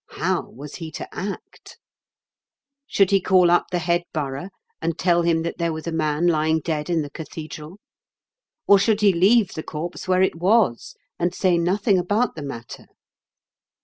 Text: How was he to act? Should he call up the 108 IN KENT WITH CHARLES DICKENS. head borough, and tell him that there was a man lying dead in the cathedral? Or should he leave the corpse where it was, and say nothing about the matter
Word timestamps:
How 0.15 0.49
was 0.49 0.77
he 0.77 0.89
to 0.93 1.07
act? 1.13 1.77
Should 2.87 3.11
he 3.11 3.21
call 3.21 3.51
up 3.51 3.69
the 3.69 3.77
108 3.77 3.97
IN 3.97 4.01
KENT 4.01 4.07
WITH 4.07 4.13
CHARLES 4.15 4.33
DICKENS. 4.33 4.33
head 4.33 4.45
borough, 4.81 4.87
and 4.87 4.97
tell 4.97 5.21
him 5.21 5.41
that 5.43 5.57
there 5.59 5.71
was 5.71 5.85
a 5.85 5.91
man 5.91 6.25
lying 6.25 6.59
dead 6.61 6.89
in 6.89 7.03
the 7.03 7.11
cathedral? 7.11 7.77
Or 8.65 8.79
should 8.79 9.01
he 9.01 9.13
leave 9.13 9.53
the 9.53 9.61
corpse 9.61 10.07
where 10.07 10.23
it 10.23 10.37
was, 10.39 10.95
and 11.19 11.35
say 11.35 11.59
nothing 11.59 11.99
about 11.99 12.35
the 12.35 12.41
matter 12.41 12.87